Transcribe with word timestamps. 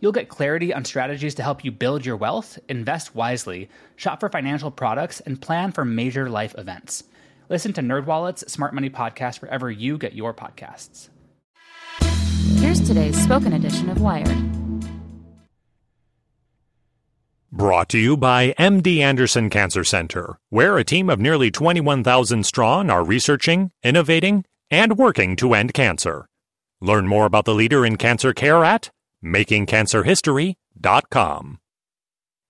You'll 0.00 0.12
get 0.12 0.28
clarity 0.28 0.74
on 0.74 0.84
strategies 0.84 1.34
to 1.36 1.42
help 1.42 1.64
you 1.64 1.70
build 1.70 2.04
your 2.04 2.16
wealth, 2.16 2.58
invest 2.68 3.14
wisely, 3.14 3.70
shop 3.96 4.20
for 4.20 4.28
financial 4.28 4.70
products, 4.70 5.20
and 5.20 5.40
plan 5.40 5.72
for 5.72 5.84
major 5.84 6.28
life 6.28 6.54
events. 6.58 7.04
Listen 7.48 7.72
to 7.74 7.80
NerdWallet's 7.80 8.50
Smart 8.52 8.74
Money 8.74 8.90
Podcast 8.90 9.40
wherever 9.40 9.70
you 9.70 9.96
get 9.96 10.14
your 10.14 10.34
podcasts. 10.34 11.08
Here's 12.58 12.86
today's 12.86 13.20
spoken 13.22 13.52
edition 13.52 13.88
of 13.88 14.00
Wired. 14.00 14.36
Brought 17.50 17.88
to 17.90 17.98
you 17.98 18.18
by 18.18 18.52
MD 18.58 18.98
Anderson 18.98 19.48
Cancer 19.48 19.82
Center, 19.82 20.36
where 20.50 20.76
a 20.76 20.84
team 20.84 21.08
of 21.08 21.20
nearly 21.20 21.50
21,000 21.50 22.44
strong 22.44 22.90
are 22.90 23.02
researching, 23.02 23.70
innovating, 23.82 24.44
and 24.70 24.98
working 24.98 25.36
to 25.36 25.54
end 25.54 25.72
cancer. 25.72 26.26
Learn 26.82 27.06
more 27.06 27.24
about 27.24 27.46
the 27.46 27.54
leader 27.54 27.86
in 27.86 27.96
cancer 27.96 28.34
care 28.34 28.62
at 28.62 28.90
makingcancerhistory.com. 29.24 31.58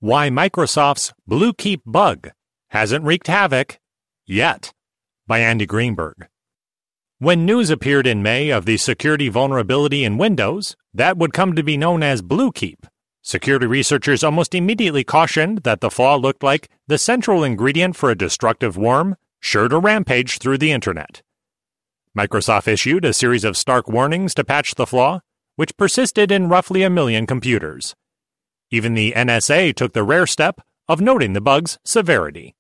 Why 0.00 0.28
Microsoft's 0.28 1.14
Bluekeep 1.28 1.80
bug 1.86 2.30
hasn't 2.68 3.04
wreaked 3.04 3.28
havoc 3.28 3.78
yet 4.26 4.72
by 5.26 5.40
Andy 5.40 5.66
Greenberg. 5.66 6.28
When 7.18 7.46
news 7.46 7.70
appeared 7.70 8.06
in 8.06 8.22
May 8.22 8.50
of 8.50 8.66
the 8.66 8.76
security 8.76 9.28
vulnerability 9.28 10.04
in 10.04 10.18
Windows 10.18 10.76
that 10.92 11.16
would 11.16 11.32
come 11.32 11.54
to 11.54 11.62
be 11.62 11.78
known 11.78 12.02
as 12.02 12.20
Bluekeep, 12.20 12.86
security 13.22 13.66
researchers 13.66 14.22
almost 14.22 14.54
immediately 14.54 15.02
cautioned 15.02 15.62
that 15.64 15.80
the 15.80 15.90
flaw 15.90 16.16
looked 16.16 16.42
like 16.42 16.68
the 16.86 16.98
central 16.98 17.42
ingredient 17.42 17.96
for 17.96 18.10
a 18.10 18.18
destructive 18.18 18.76
worm 18.76 19.16
sure 19.40 19.68
to 19.68 19.78
rampage 19.78 20.38
through 20.38 20.58
the 20.58 20.72
internet. 20.72 21.22
Microsoft 22.16 22.68
issued 22.68 23.04
a 23.04 23.12
series 23.12 23.44
of 23.44 23.56
stark 23.56 23.88
warnings 23.88 24.34
to 24.34 24.44
patch 24.44 24.74
the 24.74 24.86
flaw, 24.86 25.20
which 25.56 25.76
persisted 25.76 26.30
in 26.30 26.48
roughly 26.48 26.82
a 26.82 26.90
million 26.90 27.26
computers. 27.26 27.94
Even 28.70 28.94
the 28.94 29.12
NSA 29.16 29.74
took 29.74 29.92
the 29.92 30.02
rare 30.02 30.26
step 30.26 30.60
of 30.88 31.00
noting 31.00 31.32
the 31.32 31.40
bug's 31.40 31.78
severity. 31.84 32.54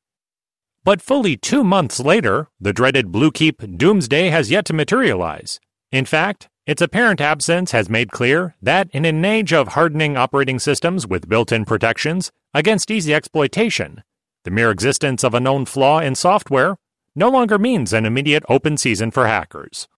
But 0.84 1.02
fully 1.02 1.36
two 1.36 1.64
months 1.64 2.00
later, 2.00 2.48
the 2.60 2.72
dreaded 2.72 3.06
Bluekeep 3.06 3.76
doomsday 3.76 4.28
has 4.28 4.50
yet 4.50 4.64
to 4.66 4.72
materialize. 4.72 5.60
In 5.90 6.04
fact, 6.04 6.48
its 6.66 6.82
apparent 6.82 7.20
absence 7.20 7.70
has 7.70 7.88
made 7.88 8.10
clear 8.10 8.56
that 8.60 8.88
in 8.92 9.04
an 9.04 9.24
age 9.24 9.52
of 9.52 9.68
hardening 9.68 10.16
operating 10.16 10.58
systems 10.58 11.06
with 11.06 11.28
built 11.28 11.52
in 11.52 11.64
protections 11.64 12.32
against 12.52 12.90
easy 12.90 13.14
exploitation, 13.14 14.02
the 14.44 14.50
mere 14.50 14.70
existence 14.70 15.24
of 15.24 15.34
a 15.34 15.40
known 15.40 15.64
flaw 15.64 15.98
in 15.98 16.14
software 16.14 16.76
no 17.14 17.28
longer 17.28 17.58
means 17.58 17.92
an 17.92 18.04
immediate 18.04 18.44
open 18.48 18.76
season 18.76 19.10
for 19.10 19.26
hackers. 19.26 19.88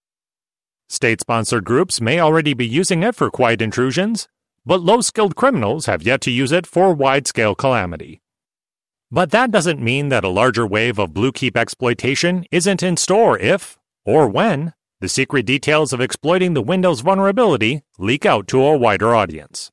State 0.90 1.20
sponsored 1.20 1.64
groups 1.64 2.00
may 2.00 2.18
already 2.18 2.54
be 2.54 2.66
using 2.66 3.02
it 3.02 3.14
for 3.14 3.30
quiet 3.30 3.60
intrusions, 3.60 4.26
but 4.64 4.80
low 4.80 5.02
skilled 5.02 5.36
criminals 5.36 5.84
have 5.84 6.02
yet 6.02 6.22
to 6.22 6.30
use 6.30 6.50
it 6.50 6.66
for 6.66 6.94
wide 6.94 7.26
scale 7.26 7.54
calamity. 7.54 8.22
But 9.10 9.30
that 9.30 9.50
doesn't 9.50 9.82
mean 9.82 10.08
that 10.08 10.24
a 10.24 10.28
larger 10.30 10.66
wave 10.66 10.98
of 10.98 11.12
Bluekeep 11.12 11.56
exploitation 11.56 12.46
isn't 12.50 12.82
in 12.82 12.96
store 12.96 13.38
if, 13.38 13.78
or 14.06 14.28
when, 14.28 14.72
the 15.00 15.08
secret 15.08 15.44
details 15.44 15.92
of 15.92 16.00
exploiting 16.00 16.54
the 16.54 16.62
Windows 16.62 17.00
vulnerability 17.00 17.82
leak 17.98 18.24
out 18.24 18.48
to 18.48 18.62
a 18.62 18.76
wider 18.76 19.14
audience. 19.14 19.70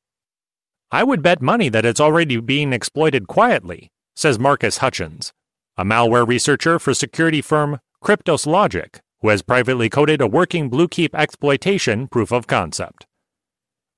I 0.90 1.02
would 1.02 1.22
bet 1.22 1.40
money 1.40 1.70
that 1.70 1.84
it's 1.86 2.00
already 2.00 2.40
being 2.40 2.72
exploited 2.72 3.26
quietly, 3.26 3.90
says 4.14 4.38
Marcus 4.38 4.78
Hutchins, 4.78 5.32
a 5.78 5.84
malware 5.84 6.28
researcher 6.28 6.78
for 6.78 6.92
security 6.94 7.40
firm 7.40 7.80
Kryptos 8.02 8.46
Logic, 8.46 9.00
who 9.20 9.28
has 9.28 9.42
privately 9.42 9.88
coded 9.88 10.20
a 10.20 10.26
working 10.26 10.70
Bluekeep 10.70 11.14
exploitation 11.14 12.08
proof 12.08 12.32
of 12.32 12.46
concept. 12.46 13.06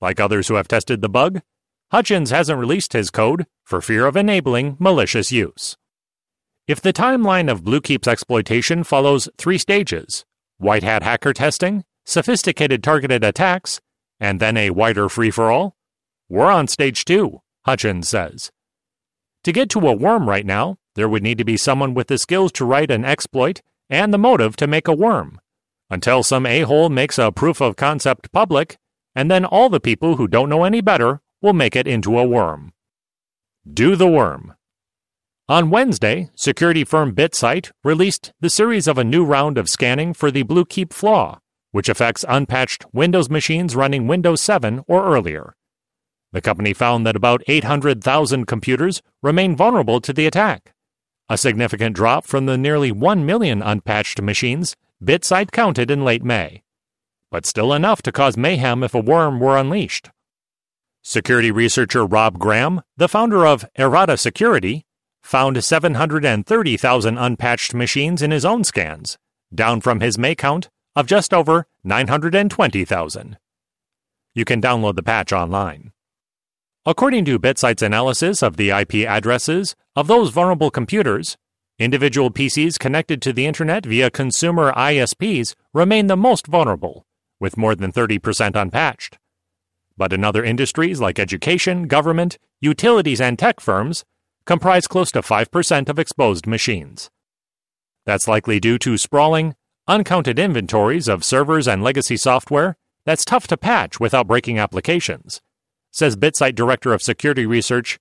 Like 0.01 0.21
others 0.21 0.49
who 0.49 0.55
have 0.55 0.69
tested 0.69 1.01
the 1.01 1.09
bug, 1.09 1.41
Hutchins 1.91 2.31
hasn't 2.31 2.59
released 2.59 2.93
his 2.93 3.11
code 3.11 3.47
for 3.65 3.81
fear 3.81 4.07
of 4.07 4.17
enabling 4.17 4.77
malicious 4.79 5.33
use. 5.33 5.77
If 6.67 6.83
the 6.83 6.93
timeline 6.93 7.51
of 7.51 7.65
Bluekeep's 7.65 8.07
exploitation 8.07 8.85
follows 8.85 9.29
three 9.39 9.59
stages 9.59 10.25
white 10.59 10.83
hat 10.83 11.03
hacker 11.03 11.33
testing, 11.33 11.85
sophisticated 12.05 12.83
targeted 12.83 13.25
attacks, 13.25 13.81
and 14.21 14.41
then 14.41 14.57
a 14.57 14.71
wider 14.71 15.09
free 15.09 15.31
for 15.31 15.51
all, 15.51 15.77
we're 16.29 16.51
on 16.51 16.67
stage 16.67 17.05
two, 17.05 17.41
Hutchins 17.65 18.09
says. 18.09 18.51
To 19.45 19.53
get 19.53 19.71
to 19.71 19.89
a 19.89 19.95
worm 19.95 20.29
right 20.29 20.45
now, 20.45 20.77
there 20.95 21.09
would 21.09 21.23
need 21.23 21.39
to 21.39 21.45
be 21.45 21.57
someone 21.57 21.95
with 21.95 22.09
the 22.09 22.19
skills 22.19 22.53
to 22.53 22.65
write 22.65 22.91
an 22.91 23.05
exploit 23.05 23.63
and 23.91 24.13
the 24.13 24.19
motive 24.19 24.57
to 24.57 24.67
make 24.67 24.89
a 24.89 24.95
worm. 24.95 25.41
Until 25.91 26.23
some 26.23 26.47
a 26.47 26.63
hole 26.63 26.91
makes 26.91 27.19
a 27.19 27.33
proof 27.33 27.61
of 27.61 27.77
concept 27.77 28.31
public, 28.33 28.77
and 29.15 29.31
then 29.31 29.45
all 29.45 29.69
the 29.69 29.81
people 29.81 30.17
who 30.17 30.29
don't 30.29 30.49
know 30.49 30.65
any 30.65 30.81
better 30.81 31.21
will 31.41 31.53
make 31.53 31.75
it 31.75 31.87
into 31.87 32.19
a 32.19 32.25
worm. 32.27 32.73
Do 33.71 33.97
the 33.97 34.07
worm. 34.07 34.55
On 35.49 35.71
Wednesday, 35.71 36.29
security 36.37 36.85
firm 36.85 37.15
BitSight 37.15 37.71
released 37.83 38.33
the 38.41 38.51
series 38.51 38.87
of 38.87 38.99
a 38.99 39.05
new 39.05 39.25
round 39.25 39.57
of 39.57 39.69
scanning 39.69 40.13
for 40.13 40.31
the 40.31 40.45
Bluekeep 40.45 40.93
flaw, 40.93 41.41
which 41.73 41.89
affects 41.89 42.25
unpatched 42.29 42.85
Windows 42.93 43.31
machines 43.31 43.75
running 43.75 44.07
Windows 44.07 44.43
7 44.43 44.85
or 44.87 45.07
earlier. 45.07 45.55
The 46.33 46.43
company 46.43 46.75
found 46.75 47.07
that 47.07 47.17
about 47.17 47.43
800,000 47.49 48.45
computers 48.45 49.01
remain 49.23 49.57
vulnerable 49.57 50.03
to 50.03 50.13
the 50.13 50.27
attack, 50.27 50.75
a 51.29 51.37
significant 51.37 51.95
drop 51.95 52.27
from 52.27 52.47
the 52.47 52.57
nearly 52.57 52.91
1 52.91 53.25
million 53.27 53.63
unpatched 53.63 54.21
machines 54.23 54.77
BitSight 55.03 55.51
counted 55.51 55.91
in 55.91 56.05
late 56.05 56.25
May, 56.25 56.63
but 57.31 57.47
still 57.47 57.73
enough 57.73 58.03
to 58.03 58.13
cause 58.13 58.37
mayhem 58.37 58.83
if 58.83 58.95
a 58.95 59.01
worm 59.01 59.39
were 59.39 59.59
unleashed. 59.59 60.11
Security 61.03 61.51
researcher 61.51 62.05
Rob 62.05 62.39
Graham, 62.39 62.83
the 62.97 63.09
founder 63.09 63.47
of 63.47 63.65
Errata 63.79 64.17
Security, 64.17 64.85
found 65.23 65.63
730,000 65.63 67.19
unpatched 67.19 67.75
machines 67.75 68.23
in 68.23 68.31
his 68.31 68.45
own 68.45 68.65
scans, 68.65 69.19
down 69.55 69.81
from 69.81 70.01
his 70.01 70.19
May 70.19 70.35
count 70.35 70.69
of 70.97 71.07
just 71.07 71.33
over 71.33 71.67
920,000. 71.85 73.39
You 74.35 74.45
can 74.45 74.61
download 74.61 74.97
the 74.97 75.03
patch 75.03 75.33
online. 75.33 75.93
According 76.87 77.25
to 77.27 77.39
BitSight's 77.39 77.83
analysis 77.83 78.43
of 78.43 78.57
the 78.57 78.71
IP 78.71 79.07
addresses 79.07 79.77
of 79.95 80.07
those 80.07 80.31
vulnerable 80.31 80.71
computers, 80.71 81.37
individual 81.79 82.31
PCs 82.31 82.79
connected 82.79 83.21
to 83.23 83.33
the 83.33 83.47
Internet 83.47 83.87
via 83.87 84.11
consumer 84.11 84.73
ISPs 84.73 85.55
remain 85.73 86.07
the 86.07 86.17
most 86.17 86.47
vulnerable, 86.47 87.05
with 87.39 87.57
more 87.57 87.75
than 87.75 87.93
30% 87.93 88.57
unpatched 88.57 89.19
but 89.99 90.13
in 90.13 90.25
other 90.25 90.45
industries 90.45 91.01
like 91.01 91.19
education, 91.19 91.89
government, 91.89 92.39
utilities, 92.61 93.21
and 93.21 93.39
tech 93.39 93.61
firms, 93.61 94.05
comprise 94.47 94.87
close 94.87 95.11
to 95.11 95.21
5% 95.21 95.89
of 95.89 95.99
exposed 95.99 96.47
machines. 96.47 97.11
That's 98.07 98.29
likely 98.29 98.61
due 98.61 98.79
to 98.79 98.97
sprawling, 98.97 99.57
uncounted 99.89 100.39
inventories 100.39 101.09
of 101.09 101.25
servers 101.25 101.67
and 101.67 101.83
legacy 101.83 102.17
software 102.17 102.77
that's 103.05 103.25
tough 103.25 103.47
to 103.49 103.57
patch 103.57 103.99
without 103.99 104.29
breaking 104.29 104.59
applications, 104.59 105.43
says 105.91 106.17
BitSight 106.17 106.55
Director 106.55 106.93
of 106.93 107.03
Security 107.03 107.47
Research 107.47 107.99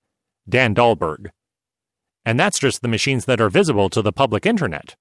Dan 0.47 0.73
Dahlberg. 0.75 1.29
and 2.25 2.37
that's 2.37 2.59
just 2.59 2.81
the 2.81 2.89
machines 2.89 3.23
that 3.23 3.39
are 3.39 3.49
visible 3.49 3.89
to 3.89 4.01
the 4.01 4.11
public 4.11 4.45
internet, 4.45 4.97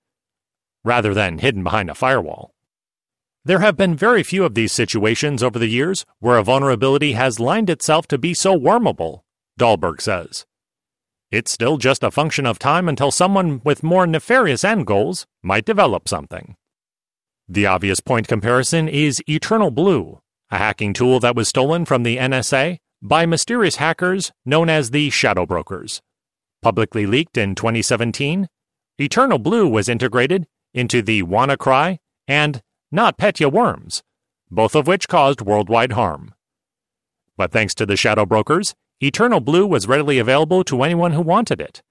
rather 0.84 1.12
than 1.12 1.38
hidden 1.38 1.64
behind 1.64 1.90
a 1.90 1.94
firewall. 1.94 2.52
There 3.44 3.58
have 3.58 3.76
been 3.76 3.96
very 3.96 4.22
few 4.22 4.44
of 4.44 4.54
these 4.54 4.72
situations 4.72 5.42
over 5.42 5.58
the 5.58 5.66
years 5.66 6.04
where 6.20 6.36
a 6.36 6.44
vulnerability 6.44 7.12
has 7.12 7.40
lined 7.40 7.68
itself 7.68 8.06
to 8.08 8.18
be 8.18 8.32
so 8.32 8.56
wormable, 8.56 9.22
Dahlberg 9.58 10.00
says. 10.00 10.46
It's 11.32 11.50
still 11.50 11.78
just 11.78 12.04
a 12.04 12.12
function 12.12 12.46
of 12.46 12.60
time 12.60 12.88
until 12.88 13.10
someone 13.10 13.60
with 13.64 13.82
more 13.82 14.06
nefarious 14.06 14.62
end 14.62 14.86
goals 14.86 15.26
might 15.42 15.64
develop 15.64 16.08
something. 16.08 16.54
The 17.48 17.66
obvious 17.66 17.98
point 17.98 18.28
comparison 18.28 18.88
is 18.88 19.22
Eternal 19.28 19.72
Blue, 19.72 20.20
a 20.50 20.58
hacking 20.58 20.92
tool 20.92 21.20
that 21.20 21.36
was 21.36 21.48
stolen 21.48 21.84
from 21.84 22.02
the 22.02 22.16
NSA 22.16 22.78
by 23.02 23.26
mysterious 23.26 23.76
hackers 23.76 24.32
known 24.44 24.68
as 24.68 24.90
the 24.90 25.10
Shadow 25.10 25.46
Brokers. 25.46 26.02
Publicly 26.62 27.06
leaked 27.06 27.36
in 27.36 27.54
2017, 27.54 28.48
Eternal 28.98 29.38
Blue 29.38 29.68
was 29.68 29.88
integrated 29.88 30.46
into 30.72 31.02
the 31.02 31.22
WannaCry 31.22 31.98
and 32.26 32.62
NotPetya 32.94 33.50
worms, 33.52 34.02
both 34.50 34.74
of 34.74 34.86
which 34.86 35.08
caused 35.08 35.40
worldwide 35.40 35.92
harm. 35.92 36.34
But 37.36 37.52
thanks 37.52 37.74
to 37.76 37.86
the 37.86 37.96
shadow 37.96 38.24
brokers, 38.24 38.74
Eternal 39.00 39.40
Blue 39.40 39.66
was 39.66 39.86
readily 39.86 40.18
available 40.18 40.64
to 40.64 40.82
anyone 40.82 41.12
who 41.12 41.20
wanted 41.20 41.60
it. 41.60 41.82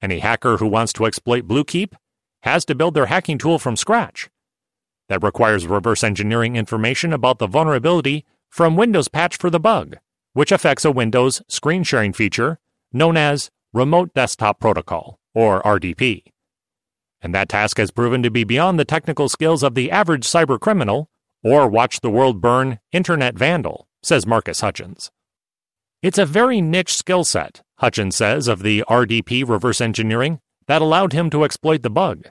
Any 0.00 0.18
hacker 0.18 0.56
who 0.56 0.66
wants 0.66 0.92
to 0.94 1.04
exploit 1.04 1.46
Bluekeep 1.46 1.92
has 2.42 2.64
to 2.64 2.74
build 2.74 2.94
their 2.94 3.06
hacking 3.06 3.38
tool 3.38 3.60
from 3.60 3.76
scratch. 3.76 4.28
That 5.12 5.22
requires 5.22 5.66
reverse 5.66 6.02
engineering 6.02 6.56
information 6.56 7.12
about 7.12 7.38
the 7.38 7.46
vulnerability 7.46 8.24
from 8.48 8.76
Windows 8.76 9.08
patch 9.08 9.36
for 9.36 9.50
the 9.50 9.60
bug, 9.60 9.98
which 10.32 10.50
affects 10.50 10.86
a 10.86 10.90
Windows 10.90 11.42
screen 11.48 11.82
sharing 11.82 12.14
feature 12.14 12.58
known 12.94 13.18
as 13.18 13.50
Remote 13.74 14.14
Desktop 14.14 14.58
Protocol, 14.58 15.18
or 15.34 15.60
RDP 15.64 16.22
and 17.20 17.34
that 17.34 17.50
task 17.50 17.76
has 17.76 17.90
proven 17.90 18.22
to 18.22 18.30
be 18.30 18.42
beyond 18.42 18.78
the 18.78 18.86
technical 18.86 19.28
skills 19.28 19.62
of 19.62 19.74
the 19.74 19.90
average 19.90 20.24
cybercriminal 20.24 21.08
or 21.44 21.68
watch 21.68 22.00
the 22.00 22.10
world 22.10 22.40
burn 22.40 22.78
internet 22.90 23.36
vandal, 23.36 23.86
says 24.02 24.26
Marcus 24.26 24.62
Hutchins. 24.62 25.10
It's 26.00 26.16
a 26.16 26.24
very 26.24 26.62
niche 26.62 26.94
skill 26.94 27.24
set, 27.24 27.60
Hutchins 27.80 28.16
says 28.16 28.48
of 28.48 28.62
the 28.62 28.82
RDP 28.88 29.46
reverse 29.46 29.82
engineering, 29.82 30.40
that 30.68 30.80
allowed 30.80 31.12
him 31.12 31.28
to 31.28 31.44
exploit 31.44 31.82
the 31.82 31.90
bug. 31.90 32.28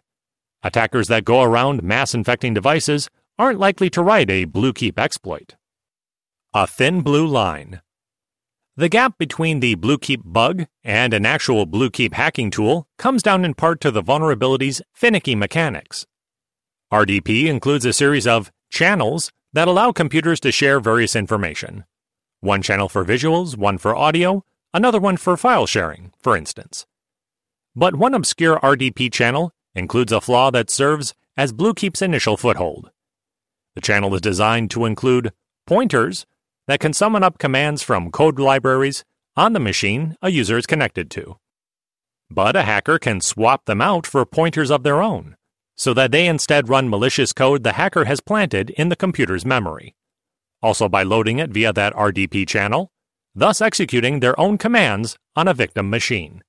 Attackers 0.64 1.08
that 1.08 1.26
go 1.26 1.42
around 1.42 1.82
mass 1.82 2.14
infecting 2.14 2.54
devices 2.54 3.10
aren't 3.40 3.60
likely 3.60 3.90
to 3.90 4.04
write 4.04 4.30
a 4.30 4.46
Bluekeep 4.46 5.00
exploit. 5.00 5.56
A 6.54 6.68
thin 6.68 7.02
blue 7.02 7.26
line. 7.26 7.82
The 8.78 8.88
gap 8.88 9.18
between 9.18 9.60
the 9.60 9.76
Bluekeep 9.76 10.22
bug 10.24 10.68
and 10.84 11.14
an 11.14 11.26
actual 11.26 11.66
Bluekeep 11.66 12.14
hacking 12.14 12.52
tool 12.52 12.88
comes 12.98 13.24
down 13.24 13.44
in 13.44 13.56
part 13.56 13.82
to 13.82 13.92
the 13.92 14.04
vulnerability's 14.04 14.82
finicky 14.94 15.34
mechanics. 15.34 16.06
RDP 16.94 17.48
includes 17.48 17.86
a 17.86 17.94
series 17.94 18.28
of 18.28 18.52
channels 18.70 19.32
that 19.54 19.68
allow 19.68 19.92
computers 19.92 20.40
to 20.42 20.52
share 20.52 20.80
various 20.80 21.16
information. 21.16 21.86
One 22.40 22.62
channel 22.62 22.88
for 22.88 23.04
visuals, 23.04 23.58
one 23.58 23.78
for 23.78 23.96
audio, 23.96 24.44
another 24.74 25.00
one 25.00 25.18
for 25.18 25.36
file 25.38 25.66
sharing, 25.66 26.14
for 26.20 26.38
instance. 26.38 26.86
But 27.76 27.96
one 27.96 28.14
obscure 28.14 28.60
RDP 28.60 29.12
channel 29.12 29.54
includes 29.76 30.12
a 30.12 30.22
flaw 30.22 30.52
that 30.52 30.70
serves 30.70 31.14
as 31.38 31.54
Bluekeep's 31.54 32.02
initial 32.02 32.38
foothold. 32.38 32.92
The 33.76 33.82
channel 33.82 34.14
is 34.16 34.22
designed 34.22 34.72
to 34.72 34.86
include 34.86 35.32
pointers 35.66 36.26
that 36.68 36.80
can 36.80 36.94
summon 36.94 37.24
up 37.24 37.38
commands 37.38 37.82
from 37.82 38.12
code 38.12 38.40
libraries 38.40 39.04
on 39.36 39.54
the 39.54 39.60
machine 39.60 40.16
a 40.22 40.30
user 40.30 40.58
is 40.58 40.66
connected 40.66 41.10
to. 41.12 41.38
But 42.30 42.56
a 42.56 42.64
hacker 42.64 43.00
can 43.00 43.22
swap 43.22 43.66
them 43.66 43.82
out 43.82 44.06
for 44.06 44.26
pointers 44.26 44.72
of 44.72 44.84
their 44.84 45.02
own, 45.02 45.36
so 45.76 45.94
that 45.94 46.12
they 46.12 46.28
instead 46.28 46.70
run 46.70 46.90
malicious 46.90 47.34
code 47.34 47.64
the 47.64 47.74
hacker 47.74 48.06
has 48.06 48.22
planted 48.22 48.70
in 48.72 48.90
the 48.90 48.96
computer's 48.96 49.46
memory. 49.46 49.96
Also, 50.62 50.88
by 50.88 51.04
loading 51.04 51.40
it 51.40 51.50
via 51.50 51.74
that 51.74 51.94
RDP 51.94 52.48
channel, 52.48 52.92
thus 53.34 53.62
executing 53.62 54.20
their 54.20 54.40
own 54.40 54.58
commands 54.58 55.18
on 55.36 55.48
a 55.48 55.54
victim 55.54 55.90
machine. 55.90 56.44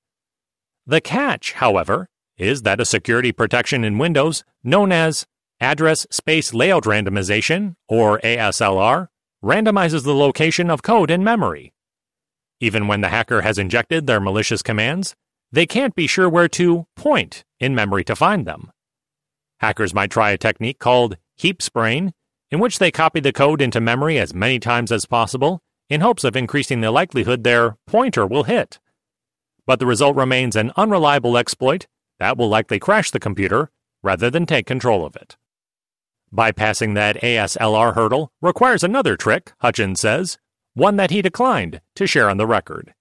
The 0.87 1.01
catch, 1.01 1.53
however, 1.53 2.09
is 2.39 2.63
that 2.63 2.81
a 2.81 2.85
security 2.85 3.33
protection 3.33 3.85
in 3.85 3.99
Windows 3.99 4.45
known 4.65 4.93
as 4.93 5.27
Address 5.61 6.07
Space 6.11 6.53
Layout 6.53 6.85
Randomization, 6.85 7.77
or 7.89 8.19
ASLR, 8.21 9.09
randomizes 9.45 10.05
the 10.05 10.15
location 10.15 10.71
of 10.71 10.83
code 10.83 11.11
in 11.11 11.23
memory. 11.23 11.73
Even 12.61 12.89
when 12.89 13.01
the 13.01 13.09
hacker 13.09 13.43
has 13.43 13.59
injected 13.59 14.07
their 14.07 14.21
malicious 14.21 14.63
commands, 14.63 15.15
they 15.53 15.67
can't 15.67 15.95
be 15.95 16.07
sure 16.07 16.29
where 16.29 16.49
to 16.49 16.87
point 16.97 17.45
in 17.61 17.75
memory 17.75 18.05
to 18.05 18.17
find 18.17 18.47
them. 18.47 18.73
Hackers 19.61 19.95
might 19.95 20.11
try 20.11 20.31
a 20.31 20.39
technique 20.39 20.79
called 20.79 21.17
heap 21.37 21.63
spraying, 21.63 22.13
in 22.51 22.59
which 22.59 22.79
they 22.79 22.91
copy 22.91 23.21
the 23.21 23.33
code 23.33 23.63
into 23.63 23.81
memory 23.81 24.19
as 24.19 24.35
many 24.35 24.59
times 24.59 24.91
as 24.91 25.07
possible 25.07 25.61
in 25.89 26.01
hopes 26.01 26.25
of 26.25 26.37
increasing 26.37 26.81
the 26.81 26.91
likelihood 26.91 27.45
their 27.45 27.77
pointer 27.87 28.27
will 28.27 28.45
hit. 28.45 28.81
But 29.67 29.79
the 29.79 29.87
result 29.87 30.17
remains 30.17 30.57
an 30.57 30.73
unreliable 30.77 31.37
exploit 31.37 31.87
that 32.23 32.39
will 32.39 32.49
likely 32.49 32.79
crash 32.79 33.11
the 33.11 33.19
computer 33.19 33.69
rather 34.01 34.31
than 34.31 34.47
take 34.47 34.65
control 34.65 35.05
of 35.05 35.17
it. 35.17 35.37
Bypassing 36.33 36.95
that 36.95 37.21
ASLR 37.21 37.97
hurdle 37.97 38.31
requires 38.41 38.85
another 38.85 39.17
trick, 39.17 39.53
Hutchins 39.59 39.99
says, 39.99 40.39
one 40.75 40.95
that 40.99 41.11
he 41.11 41.21
declined 41.21 41.81
to 41.97 42.07
share 42.07 42.31
on 42.31 42.37
the 42.37 42.47
record. 42.47 42.95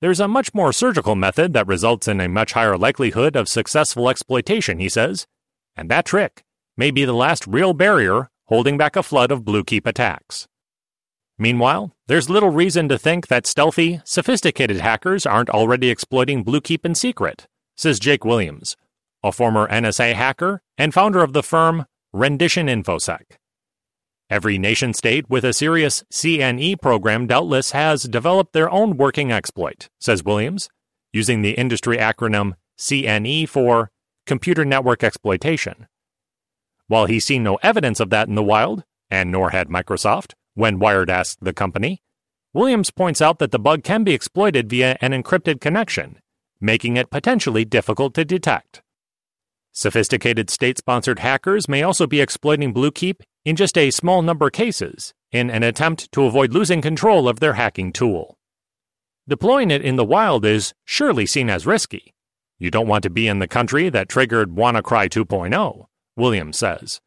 There's 0.00 0.20
a 0.20 0.28
much 0.28 0.54
more 0.54 0.72
surgical 0.72 1.16
method 1.16 1.52
that 1.54 1.66
results 1.66 2.06
in 2.06 2.20
a 2.20 2.28
much 2.28 2.52
higher 2.52 2.78
likelihood 2.78 3.34
of 3.34 3.48
successful 3.48 4.08
exploitation, 4.08 4.78
he 4.78 4.88
says, 4.88 5.26
and 5.76 5.90
that 5.90 6.06
trick 6.06 6.44
may 6.76 6.92
be 6.92 7.04
the 7.04 7.12
last 7.12 7.44
real 7.44 7.74
barrier 7.74 8.30
holding 8.44 8.78
back 8.78 8.94
a 8.94 9.02
flood 9.02 9.32
of 9.32 9.42
Bluekeep 9.42 9.84
attacks. 9.84 10.46
Meanwhile, 11.38 11.92
there's 12.06 12.30
little 12.30 12.50
reason 12.50 12.88
to 12.88 12.98
think 12.98 13.26
that 13.26 13.48
stealthy, 13.48 14.00
sophisticated 14.04 14.78
hackers 14.78 15.26
aren't 15.26 15.50
already 15.50 15.90
exploiting 15.90 16.44
Bluekeep 16.44 16.84
in 16.84 16.94
secret, 16.94 17.48
says 17.78 18.00
Jake 18.00 18.24
Williams, 18.24 18.76
a 19.22 19.32
former 19.32 19.68
NSA 19.68 20.12
hacker 20.14 20.60
and 20.76 20.92
founder 20.92 21.22
of 21.22 21.32
the 21.32 21.42
firm 21.42 21.86
Rendition 22.12 22.66
InfoSec. 22.66 23.38
Every 24.28 24.58
nation 24.58 24.92
state 24.92 25.30
with 25.30 25.44
a 25.44 25.54
serious 25.54 26.04
CNE 26.12 26.82
program 26.82 27.26
doubtless 27.26 27.70
has 27.70 28.02
developed 28.02 28.52
their 28.52 28.68
own 28.68 28.96
working 28.98 29.32
exploit, 29.32 29.88
says 29.98 30.24
Williams, 30.24 30.68
using 31.12 31.40
the 31.40 31.52
industry 31.52 31.96
acronym 31.96 32.54
CNE 32.78 33.48
for 33.48 33.90
Computer 34.26 34.64
Network 34.64 35.02
Exploitation. 35.02 35.86
While 36.88 37.06
he's 37.06 37.24
seen 37.24 37.42
no 37.42 37.56
evidence 37.62 38.00
of 38.00 38.10
that 38.10 38.28
in 38.28 38.34
the 38.34 38.42
wild, 38.42 38.84
and 39.10 39.30
nor 39.30 39.50
had 39.50 39.68
Microsoft, 39.68 40.34
when 40.54 40.78
Wired 40.78 41.08
asked 41.08 41.42
the 41.42 41.52
company, 41.52 42.02
Williams 42.52 42.90
points 42.90 43.22
out 43.22 43.38
that 43.38 43.52
the 43.52 43.58
bug 43.58 43.84
can 43.84 44.04
be 44.04 44.12
exploited 44.12 44.68
via 44.68 44.98
an 45.00 45.12
encrypted 45.12 45.60
connection, 45.60 46.18
making 46.60 46.96
it 46.96 47.10
potentially 47.10 47.64
difficult 47.64 48.14
to 48.14 48.24
detect. 48.24 48.82
Sophisticated 49.72 50.50
state 50.50 50.78
sponsored 50.78 51.20
hackers 51.20 51.68
may 51.68 51.82
also 51.82 52.06
be 52.06 52.20
exploiting 52.20 52.74
Bluekeep 52.74 53.20
in 53.44 53.54
just 53.56 53.78
a 53.78 53.90
small 53.90 54.22
number 54.22 54.46
of 54.46 54.52
cases 54.52 55.14
in 55.30 55.50
an 55.50 55.62
attempt 55.62 56.10
to 56.12 56.24
avoid 56.24 56.52
losing 56.52 56.80
control 56.80 57.28
of 57.28 57.40
their 57.40 57.54
hacking 57.54 57.92
tool. 57.92 58.36
Deploying 59.28 59.70
it 59.70 59.82
in 59.82 59.96
the 59.96 60.04
wild 60.04 60.44
is 60.44 60.72
surely 60.84 61.26
seen 61.26 61.50
as 61.50 61.66
risky. 61.66 62.14
You 62.58 62.70
don't 62.70 62.88
want 62.88 63.02
to 63.04 63.10
be 63.10 63.28
in 63.28 63.38
the 63.38 63.46
country 63.46 63.88
that 63.90 64.08
triggered 64.08 64.56
WannaCry 64.56 65.08
2.0, 65.10 65.86
Williams 66.16 66.58
says. 66.58 67.00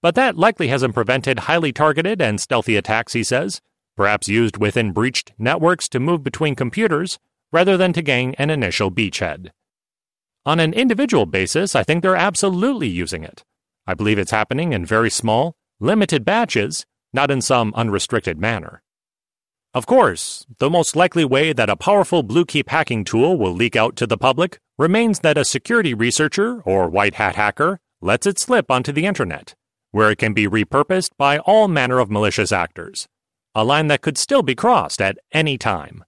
But 0.00 0.16
that 0.16 0.36
likely 0.36 0.68
hasn't 0.68 0.94
prevented 0.94 1.40
highly 1.40 1.72
targeted 1.72 2.20
and 2.20 2.40
stealthy 2.40 2.76
attacks, 2.76 3.12
he 3.12 3.22
says, 3.22 3.60
perhaps 3.96 4.28
used 4.28 4.56
within 4.56 4.92
breached 4.92 5.32
networks 5.38 5.88
to 5.90 6.00
move 6.00 6.24
between 6.24 6.56
computers 6.56 7.20
rather 7.52 7.76
than 7.76 7.92
to 7.92 8.02
gain 8.02 8.34
an 8.38 8.50
initial 8.50 8.90
beachhead. 8.90 9.50
On 10.44 10.58
an 10.58 10.72
individual 10.72 11.26
basis, 11.26 11.76
I 11.76 11.84
think 11.84 12.02
they're 12.02 12.16
absolutely 12.16 12.88
using 12.88 13.22
it. 13.22 13.44
I 13.86 13.94
believe 13.94 14.18
it's 14.18 14.30
happening 14.30 14.72
in 14.72 14.84
very 14.84 15.10
small, 15.10 15.54
limited 15.78 16.24
batches, 16.24 16.84
not 17.12 17.30
in 17.30 17.40
some 17.40 17.72
unrestricted 17.76 18.38
manner. 18.38 18.82
Of 19.74 19.86
course, 19.86 20.46
the 20.58 20.68
most 20.68 20.96
likely 20.96 21.24
way 21.24 21.52
that 21.52 21.70
a 21.70 21.76
powerful 21.76 22.22
Bluekeep 22.22 22.68
hacking 22.68 23.04
tool 23.04 23.38
will 23.38 23.52
leak 23.52 23.76
out 23.76 23.96
to 23.96 24.06
the 24.06 24.18
public 24.18 24.58
remains 24.76 25.20
that 25.20 25.38
a 25.38 25.44
security 25.44 25.94
researcher 25.94 26.60
or 26.62 26.88
white 26.88 27.14
hat 27.14 27.36
hacker 27.36 27.78
lets 28.00 28.26
it 28.26 28.38
slip 28.38 28.70
onto 28.70 28.92
the 28.92 29.06
internet, 29.06 29.54
where 29.92 30.10
it 30.10 30.18
can 30.18 30.34
be 30.34 30.46
repurposed 30.46 31.10
by 31.16 31.38
all 31.38 31.68
manner 31.68 32.00
of 32.00 32.10
malicious 32.10 32.52
actors, 32.52 33.06
a 33.54 33.64
line 33.64 33.86
that 33.86 34.02
could 34.02 34.18
still 34.18 34.42
be 34.42 34.54
crossed 34.54 35.00
at 35.00 35.18
any 35.32 35.56
time. 35.56 36.04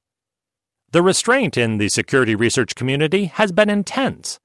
The 0.95 1.03
restraint 1.03 1.57
in 1.57 1.79
the 1.79 1.89
security 1.89 2.37
research 2.37 2.77
community 2.77 3.25
has 3.25 3.51
been 3.51 3.69
intense. 3.69 4.39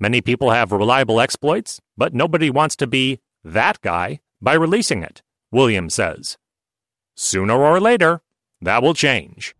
Many 0.00 0.22
people 0.22 0.50
have 0.50 0.72
reliable 0.72 1.20
exploits, 1.20 1.78
but 1.94 2.14
nobody 2.14 2.48
wants 2.48 2.74
to 2.76 2.86
be 2.86 3.20
that 3.44 3.82
guy 3.82 4.20
by 4.40 4.54
releasing 4.54 5.02
it, 5.02 5.20
Williams 5.52 5.92
says. 5.92 6.38
Sooner 7.16 7.62
or 7.62 7.80
later, 7.80 8.22
that 8.62 8.82
will 8.82 8.94
change. 8.94 9.54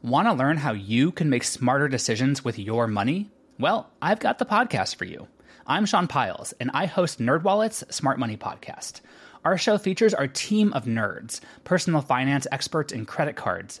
Want 0.00 0.28
to 0.28 0.32
learn 0.32 0.58
how 0.58 0.74
you 0.74 1.10
can 1.10 1.28
make 1.28 1.42
smarter 1.42 1.88
decisions 1.88 2.44
with 2.44 2.56
your 2.56 2.86
money? 2.86 3.32
Well, 3.58 3.90
I've 4.00 4.20
got 4.20 4.38
the 4.38 4.46
podcast 4.46 4.94
for 4.94 5.06
you. 5.06 5.26
I'm 5.66 5.86
Sean 5.86 6.06
Pyles, 6.06 6.54
and 6.60 6.70
I 6.72 6.86
host 6.86 7.18
NerdWallet's 7.18 7.82
Smart 7.92 8.20
Money 8.20 8.36
Podcast. 8.36 9.00
Our 9.44 9.58
show 9.58 9.76
features 9.76 10.14
our 10.14 10.28
team 10.28 10.72
of 10.72 10.84
nerds, 10.84 11.40
personal 11.64 12.00
finance 12.00 12.46
experts 12.52 12.92
in 12.92 13.06
credit 13.06 13.34
cards, 13.34 13.80